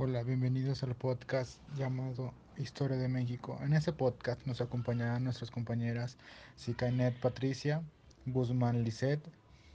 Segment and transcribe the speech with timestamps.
[0.00, 3.58] Hola, bienvenidos al podcast llamado Historia de México.
[3.62, 6.16] En este podcast nos acompañarán nuestras compañeras
[6.54, 7.82] Sicainet Patricia,
[8.24, 9.20] Guzmán Lisset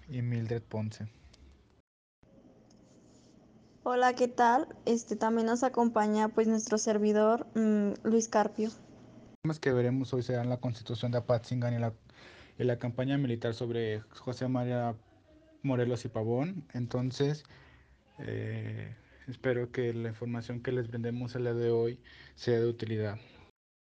[0.08, 1.10] y Mildred Ponce.
[3.84, 4.74] Hola, ¿qué tal?
[4.86, 8.70] Este también nos acompaña pues nuestro servidor mmm, Luis Carpio.
[8.70, 11.92] Los temas que veremos hoy serán la constitución de Apatzingán y la,
[12.58, 14.96] y la campaña militar sobre José María
[15.64, 16.66] Morelos y Pavón.
[16.72, 17.44] Entonces,
[18.20, 18.96] eh,
[19.28, 22.00] espero que la información que les brindemos el día de hoy
[22.36, 23.18] sea de utilidad.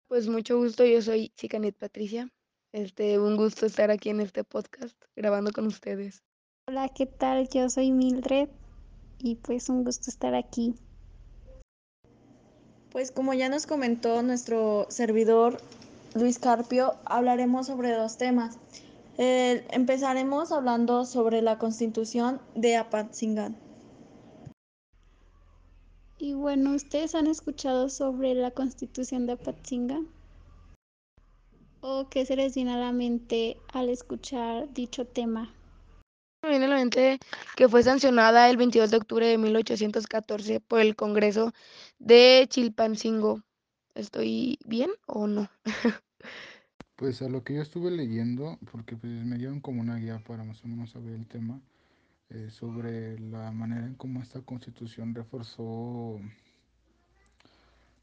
[0.08, 2.30] Pues mucho gusto, yo soy Chicanet Patricia.
[2.71, 6.23] Este, un gusto estar aquí en este podcast grabando con ustedes.
[6.67, 7.48] Hola, ¿qué tal?
[7.49, 8.49] Yo soy Mildred
[9.20, 10.75] y pues un gusto estar aquí.
[12.91, 15.58] Pues como ya nos comentó nuestro servidor
[16.16, 18.58] Luis Carpio, hablaremos sobre dos temas.
[19.17, 23.64] Eh, empezaremos hablando sobre la constitución de Apatzingán.
[26.25, 30.08] Y bueno, ¿ustedes han escuchado sobre la constitución de Apatzingán?
[31.81, 35.53] ¿O qué se les viene a la mente al escuchar dicho tema?
[36.41, 37.19] Me viene a la mente
[37.55, 41.53] que fue sancionada el 22 de octubre de 1814 por el Congreso
[42.00, 43.44] de Chilpancingo.
[43.94, 45.47] ¿Estoy bien o no?
[46.95, 50.45] Pues a lo que yo estuve leyendo, porque pues me dieron como una guía para
[50.45, 51.61] más o menos saber el tema,
[52.30, 56.20] eh, sobre la manera en cómo esta constitución reforzó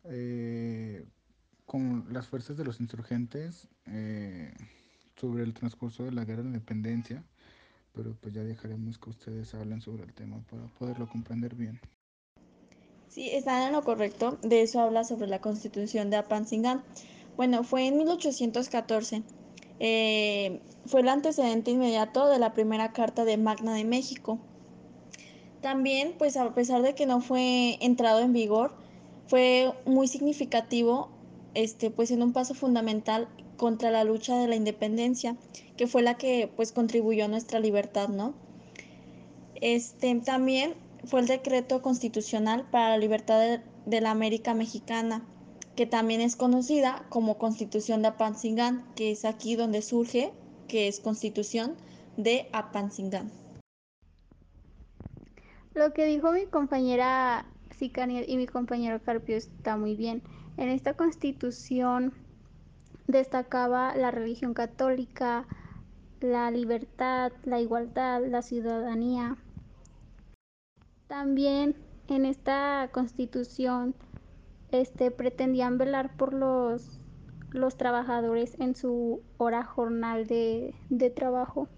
[0.05, 1.05] eh,
[1.67, 4.53] con las fuerzas de los insurgentes eh,
[5.17, 7.25] sobre el transcurso de la guerra de independencia,
[7.93, 11.81] pero pues ya dejaremos que ustedes hablen sobre el tema para poderlo comprender bien.
[13.09, 14.39] Sí, están en lo correcto.
[14.43, 16.83] De eso habla sobre la constitución de Apatzingán.
[17.37, 19.23] Bueno, fue en 1814.
[19.85, 24.39] Eh, fue el antecedente inmediato de la primera carta de Magna de México.
[25.61, 28.73] También, pues a pesar de que no fue entrado en vigor,
[29.27, 31.09] fue muy significativo,
[31.55, 35.37] este, pues en un paso fundamental contra la lucha de la independencia,
[35.77, 38.35] que fue la que pues contribuyó a nuestra libertad, ¿no?
[39.61, 40.75] Este, también
[41.07, 45.27] fue el decreto constitucional para la libertad de, de la América Mexicana,
[45.77, 50.33] que también es conocida como Constitución de Apatzingán, que es aquí donde surge,
[50.69, 51.75] que es Constitución
[52.17, 53.31] de Apatzingán.
[55.75, 57.47] Lo que dijo mi compañera
[57.79, 60.23] Sicaniel y mi compañero Carpio está muy bien.
[60.59, 62.13] En esta constitución
[63.07, 65.47] destacaba la religión católica,
[66.21, 69.37] la libertad, la igualdad, la ciudadanía.
[71.09, 71.75] También
[72.09, 73.95] en esta constitución
[74.73, 76.99] este, pretendían velar por los,
[77.51, 81.69] los trabajadores en su hora jornal de, de trabajo.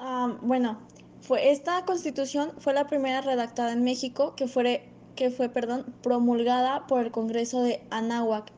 [0.00, 0.78] Um, bueno,
[1.20, 6.86] fue, esta constitución fue la primera redactada en México que fue, que fue perdón, promulgada
[6.86, 8.50] por el Congreso de Anáhuac,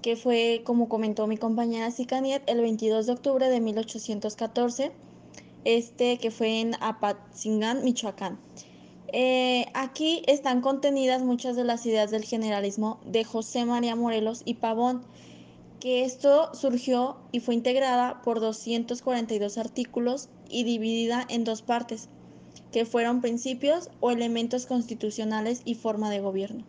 [0.00, 4.92] que fue, como comentó mi compañera Sicaniet, el 22 de octubre de 1814,
[5.64, 8.38] este que fue en Apatzingán, Michoacán.
[9.14, 14.54] Eh, aquí están contenidas muchas de las ideas del generalismo de José María Morelos y
[14.54, 15.02] Pavón,
[15.80, 22.08] que esto surgió y fue integrada por 242 artículos y dividida en dos partes,
[22.72, 26.64] que fueron principios o elementos constitucionales y forma de gobierno.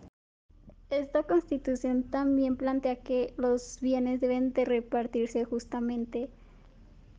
[0.90, 6.30] Esta constitución también plantea que los bienes deben de repartirse justamente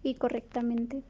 [0.02, 1.02] y correctamente.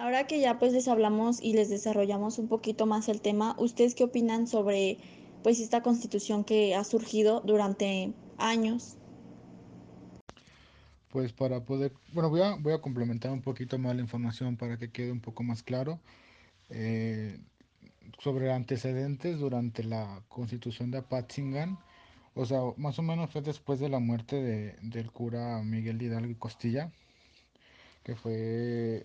[0.00, 3.94] Ahora que ya pues les hablamos y les desarrollamos un poquito más el tema, ¿ustedes
[3.94, 4.96] qué opinan sobre
[5.42, 8.96] pues esta constitución que ha surgido durante años?
[11.10, 14.78] Pues para poder, bueno, voy a, voy a complementar un poquito más la información para
[14.78, 16.00] que quede un poco más claro.
[16.70, 17.38] Eh,
[18.20, 21.78] sobre antecedentes durante la constitución de Apatzingán,
[22.34, 26.30] o sea, más o menos fue después de la muerte de, del cura Miguel Hidalgo
[26.30, 26.90] y Costilla,
[28.02, 29.04] que fue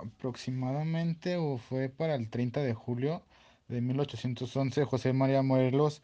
[0.00, 3.22] aproximadamente o fue para el 30 de julio
[3.68, 6.02] de 1811, José María Morelos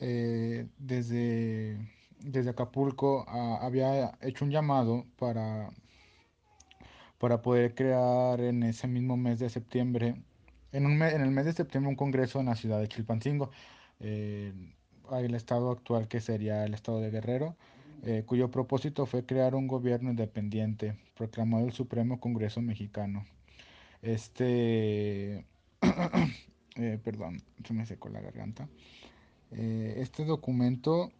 [0.00, 1.78] eh, desde,
[2.20, 5.70] desde Acapulco a, había hecho un llamado para,
[7.18, 10.22] para poder crear en ese mismo mes de septiembre,
[10.72, 13.50] en, un en el mes de septiembre, un congreso en la ciudad de Chilpancingo,
[14.00, 14.52] eh,
[15.12, 17.56] el estado actual que sería el estado de Guerrero.
[18.02, 23.26] Eh, cuyo propósito fue crear un gobierno independiente, proclamado el Supremo Congreso Mexicano.
[24.00, 25.44] Este,
[26.76, 28.68] eh, perdón, se me secó la garganta.
[29.50, 31.12] Eh, este documento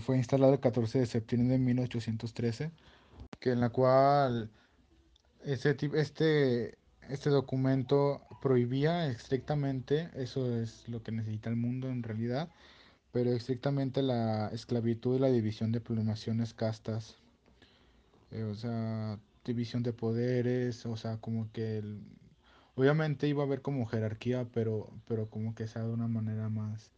[0.00, 2.72] fue instalado el 14 de septiembre de 1813,
[3.38, 4.50] que en la cual
[5.44, 6.76] este, este,
[7.08, 12.50] este documento prohibía estrictamente, eso es lo que necesita el mundo en realidad,
[13.12, 17.16] pero estrictamente la esclavitud y la división de plumaciones castas,
[18.30, 22.02] eh, o sea, división de poderes, o sea, como que el-
[22.76, 26.90] obviamente iba a haber como jerarquía, pero, pero como que sea de una manera más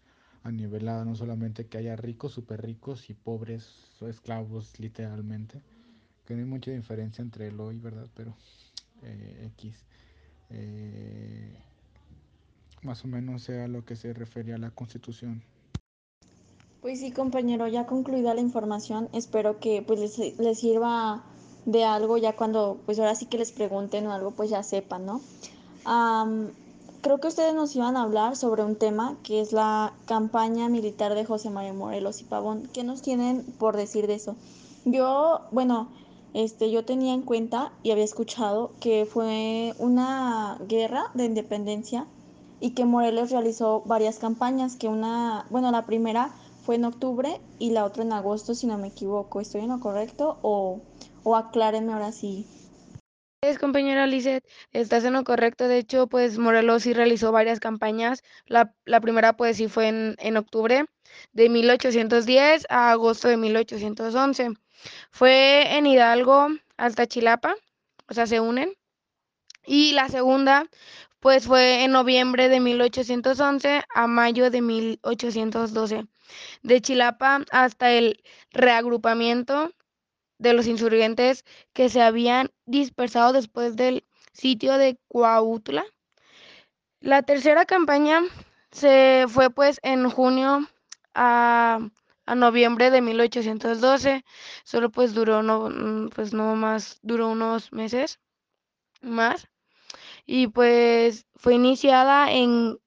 [0.45, 3.69] anivelada, no solamente que haya ricos, súper ricos y pobres
[4.01, 5.63] o esclavos literalmente,
[6.27, 8.09] que no hay mucha diferencia entre el hoy, ¿verdad?
[8.15, 8.37] Pero
[9.03, 9.87] eh, X.
[10.51, 11.57] Eh,
[12.83, 15.43] más o menos sea lo que se refería a la constitución.
[16.83, 21.23] Pues sí, compañero, ya concluida la información, espero que pues les, les sirva
[21.65, 25.07] de algo ya cuando pues ahora sí que les pregunten o algo pues ya sepan,
[25.07, 25.21] ¿no?
[27.01, 31.15] Creo que ustedes nos iban a hablar sobre un tema que es la campaña militar
[31.15, 32.69] de José María Morelos y Pavón.
[32.73, 34.35] ¿Qué nos tienen por decir de eso?
[34.85, 35.87] Yo, bueno,
[36.35, 42.07] este, yo tenía en cuenta y había escuchado que fue una guerra de independencia
[42.59, 46.33] y que Morelos realizó varias campañas, que una, bueno, la primera
[46.65, 49.41] fue en octubre y la otra en agosto, si no me equivoco.
[49.41, 50.39] ¿Estoy en lo correcto?
[50.43, 50.81] O,
[51.25, 52.47] o aclárenme ahora sí.
[53.43, 55.67] Es compañera Lizeth, estás en lo correcto.
[55.67, 58.23] De hecho, pues Morelos sí realizó varias campañas.
[58.47, 60.85] La, la primera, pues sí fue en, en octubre
[61.33, 64.55] de 1810 a agosto de 1811.
[65.11, 67.57] Fue en Hidalgo hasta Chilapa,
[68.09, 68.75] o sea, se unen.
[69.65, 70.69] Y la segunda,
[71.19, 76.07] pues fue en noviembre de 1811 a mayo de 1812.
[76.63, 79.73] De Chilapa hasta el reagrupamiento
[80.39, 85.85] de los insurgentes que se habían dispersado después del sitio de Cuautla.
[87.01, 88.23] La tercera campaña
[88.71, 90.67] se fue pues en junio
[91.15, 91.79] a,
[92.35, 94.25] noviembre de 1812,
[94.65, 98.21] solo pues duró no, mm, pues no más, duró unos meses
[99.03, 99.49] más
[100.27, 102.79] y pues fue iniciada en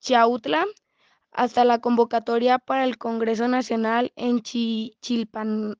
[0.00, 0.64] Chiautla
[1.34, 5.76] hasta la convocatoria para el Congreso Nacional en Chi- Chilpan,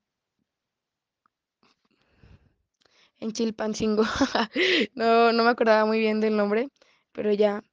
[3.19, 4.03] en Chilpancingo.
[4.95, 6.69] no, no me acordaba muy bien del nombre,
[7.11, 7.63] pero ya.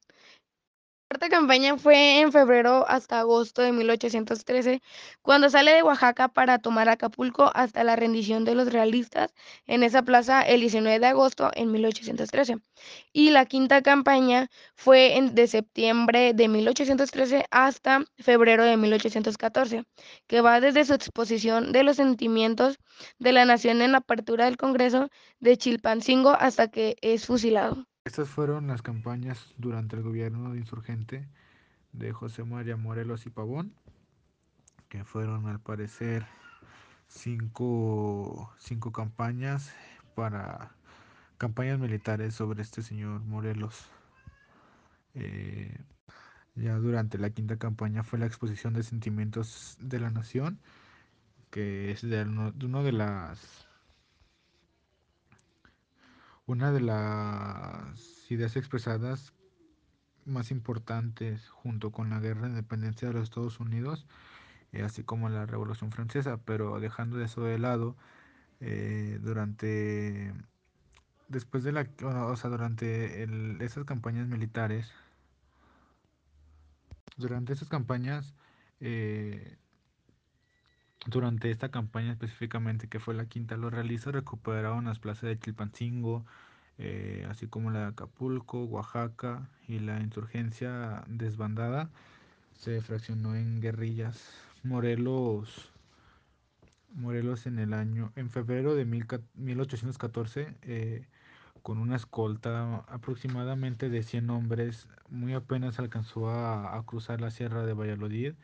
[1.13, 4.81] La cuarta campaña fue en febrero hasta agosto de 1813,
[5.21, 9.35] cuando sale de Oaxaca para tomar Acapulco hasta la rendición de los realistas
[9.67, 12.57] en esa plaza el 19 de agosto en 1813.
[13.13, 19.85] Y la quinta campaña fue en, de septiembre de 1813 hasta febrero de 1814,
[20.27, 22.79] que va desde su exposición de los sentimientos
[23.19, 25.11] de la nación en la apertura del Congreso
[25.41, 27.87] de Chilpancingo hasta que es fusilado.
[28.05, 31.29] Estas fueron las campañas durante el gobierno insurgente
[31.93, 33.75] de José María Morelos y Pavón,
[34.89, 36.27] que fueron al parecer
[37.07, 39.73] cinco, cinco campañas
[40.17, 40.75] para
[41.39, 43.87] campañas militares sobre este señor Morelos.
[45.15, 45.79] Eh,
[46.57, 50.59] ya durante la quinta campaña fue la exposición de sentimientos de la nación,
[51.51, 53.69] que es de, uno de las
[56.47, 59.33] una de las ideas expresadas
[60.25, 64.07] más importantes junto con la guerra de independencia de los Estados Unidos,
[64.73, 67.97] eh, así como la Revolución Francesa, pero dejando eso de lado,
[68.61, 70.33] eh, durante
[71.29, 73.25] después de la, o sea, durante
[73.65, 74.93] esas campañas militares,
[77.17, 78.35] durante esas campañas,
[78.81, 79.57] eh,
[81.07, 86.25] durante esta campaña específicamente que fue la quinta, los realistas recuperaron las plazas de Chilpancingo,
[86.79, 91.91] eh, así como la de Acapulco, Oaxaca y la insurgencia desbandada
[92.55, 94.33] se fraccionó en guerrillas.
[94.63, 95.73] Morelos,
[96.95, 101.09] Morelos en el año, en febrero de mil, 1814, eh,
[101.63, 107.65] con una escolta aproximadamente de 100 hombres, muy apenas alcanzó a, a cruzar la sierra
[107.67, 108.35] de Valladolid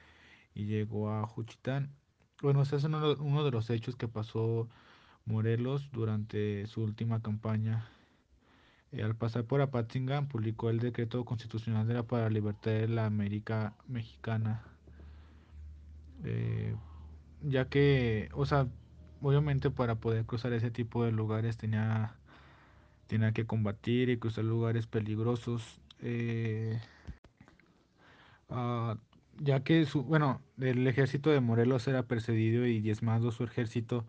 [0.55, 1.98] y llegó a Juchitán.
[2.41, 4.69] Bueno, ese es uno, de los hechos que pasó
[5.27, 7.89] Morelos durante su última campaña.
[8.93, 12.89] Eh, al pasar por Apatzingán, publicó el decreto constitucional de la para la libertad de
[12.89, 14.63] la América Mexicana.
[16.25, 16.77] Eh,
[17.43, 18.69] ya que, o sea,
[19.21, 22.15] obviamente para poder cruzar ese tipo de lugares tenía,
[23.09, 25.81] tenía que combatir y cruzar lugares peligrosos.
[26.03, 26.81] Eh,
[28.51, 28.97] ah,
[29.41, 34.07] ya que su, bueno, el ejército de Morelos era perseguido y diezmado su ejército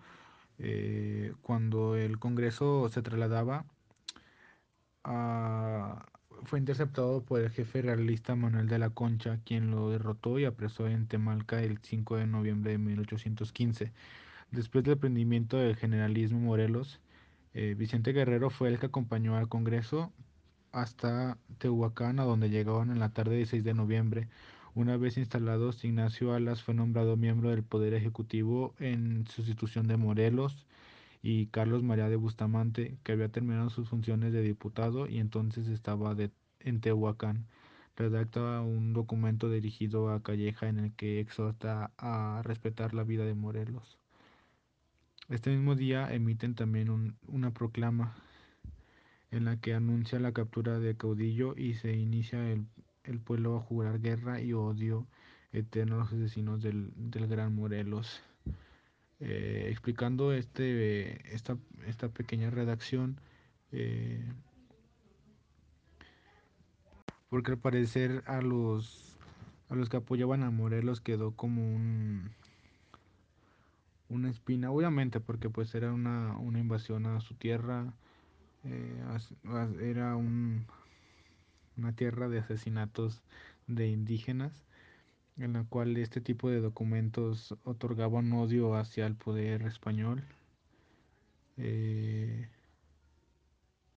[0.60, 3.66] eh, cuando el Congreso se trasladaba
[6.46, 10.88] fue interceptado por el jefe realista Manuel de la Concha, quien lo derrotó y apresó
[10.88, 13.92] en Temalca el 5 de noviembre de 1815.
[14.52, 17.00] Después del prendimiento del generalismo Morelos,
[17.54, 20.12] eh, Vicente Guerrero fue el que acompañó al Congreso
[20.72, 24.28] hasta Tehuacán, a donde llegaban en la tarde del 6 de noviembre.
[24.76, 30.66] Una vez instalados, Ignacio Alas fue nombrado miembro del Poder Ejecutivo en sustitución de Morelos
[31.24, 36.16] y Carlos María de Bustamante, que había terminado sus funciones de diputado y entonces estaba
[36.60, 37.48] en Tehuacán.
[37.96, 43.34] Redacta un documento dirigido a Calleja en el que exhorta a respetar la vida de
[43.34, 43.98] Morelos.
[45.30, 48.16] Este mismo día emiten también un, una proclama
[49.32, 52.66] en la que anuncia la captura de Caudillo y se inicia el,
[53.10, 55.08] el pueblo a jurar guerra y odio
[55.52, 58.22] eterno a los asesinos del, del Gran Morelos.
[59.22, 63.20] Eh, explicando este, esta, esta pequeña redacción,
[63.74, 64.32] eh,
[67.30, 69.18] porque al parecer a los,
[69.68, 72.32] a los que apoyaban a Morelos quedó como un,
[74.08, 77.94] una espina, obviamente porque pues era una, una invasión a su tierra,
[78.64, 79.04] eh,
[79.82, 80.66] era un,
[81.80, 83.22] una tierra de asesinatos
[83.68, 84.66] de indígenas
[85.40, 90.24] en la cual este tipo de documentos otorgaban odio hacia el poder español.
[91.58, 92.50] Eh,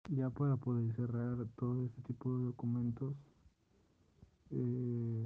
[0.09, 3.15] ya para poder cerrar todo este tipo de documentos,
[4.51, 5.23] eh,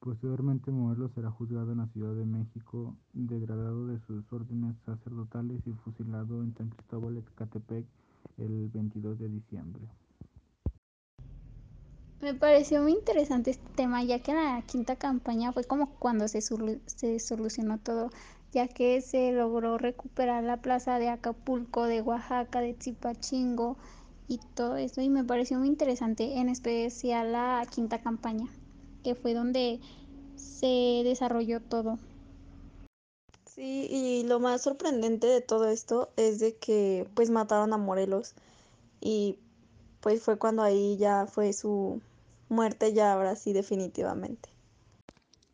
[0.00, 5.72] posteriormente Morelos será juzgado en la Ciudad de México, degradado de sus órdenes sacerdotales y
[5.72, 7.86] fusilado en San Cristóbal Ecatepec
[8.38, 9.88] el 22 de diciembre.
[12.24, 16.26] Me pareció muy interesante este tema, ya que en la quinta campaña fue como cuando
[16.26, 18.08] se, se, solucionó todo,
[18.50, 23.76] ya que se logró recuperar la plaza de Acapulco, de Oaxaca, de Tzipachingo
[24.26, 25.02] y todo eso.
[25.02, 28.46] Y me pareció muy interesante, en especial la quinta campaña,
[29.02, 29.80] que fue donde
[30.36, 31.98] se desarrolló todo.
[33.44, 38.32] Sí, y lo más sorprendente de todo esto es de que pues mataron a Morelos
[39.02, 39.38] y
[40.00, 42.00] pues fue cuando ahí ya fue su
[42.48, 44.50] muerte ya ahora sí definitivamente.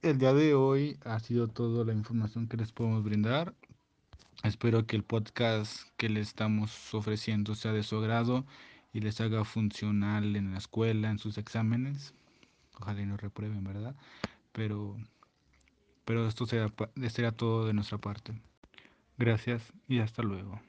[0.03, 3.55] El día de hoy ha sido toda la información que les podemos brindar.
[4.43, 8.47] Espero que el podcast que les estamos ofreciendo sea de su agrado
[8.93, 12.15] y les haga funcional en la escuela, en sus exámenes.
[12.81, 13.95] Ojalá y no reprueben, ¿verdad?
[14.53, 14.97] Pero,
[16.07, 18.33] pero esto será todo de nuestra parte.
[19.19, 20.61] Gracias y hasta luego.